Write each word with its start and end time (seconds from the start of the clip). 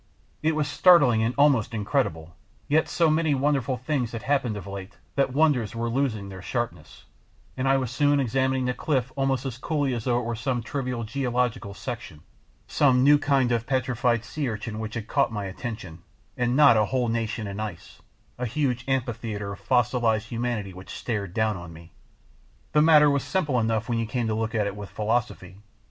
It 0.41 0.55
was 0.55 0.67
startling 0.67 1.21
and 1.21 1.35
almost 1.37 1.75
incredible, 1.75 2.35
yet 2.67 2.89
so 2.89 3.11
many 3.11 3.35
wonderful 3.35 3.77
things 3.77 4.13
had 4.13 4.23
happened 4.23 4.57
of 4.57 4.65
late 4.65 4.97
that 5.13 5.31
wonders 5.31 5.75
were 5.75 5.89
losing 5.91 6.27
their 6.27 6.41
sharpness, 6.41 7.05
and 7.55 7.67
I 7.67 7.77
was 7.77 7.91
soon 7.91 8.19
examining 8.19 8.65
the 8.65 8.73
cliff 8.73 9.11
almost 9.15 9.45
as 9.45 9.59
coolly 9.59 9.93
as 9.93 10.05
though 10.05 10.15
it 10.17 10.21
were 10.21 10.29
only 10.29 10.39
some 10.39 10.63
trivial 10.63 11.03
geological 11.03 11.75
"section," 11.75 12.21
some 12.65 13.03
new 13.03 13.19
kind 13.19 13.51
of 13.51 13.67
petrified 13.67 14.25
sea 14.25 14.49
urchins 14.49 14.77
which 14.79 14.95
had 14.95 15.07
caught 15.07 15.31
my 15.31 15.45
attention 15.45 16.01
and 16.35 16.55
not 16.55 16.77
a 16.77 16.85
whole 16.85 17.07
nation 17.07 17.45
in 17.45 17.59
ice, 17.59 18.01
a 18.39 18.47
huge 18.47 18.83
amphitheatre 18.87 19.53
of 19.53 19.59
fossilised 19.59 20.29
humanity 20.29 20.73
which 20.73 20.89
stared 20.97 21.31
down 21.31 21.55
on 21.55 21.71
me. 21.71 21.91
The 22.71 22.81
matter 22.81 23.11
was 23.11 23.23
simple 23.23 23.59
enough 23.59 23.87
when 23.87 23.99
you 23.99 24.07
came 24.07 24.25
to 24.25 24.33
look 24.33 24.55
at 24.55 24.65
it 24.65 24.75
with 24.75 24.89
philosophy. 24.89 25.57